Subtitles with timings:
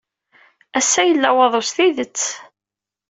[0.79, 2.21] Ass-a yella waḍu s tidet.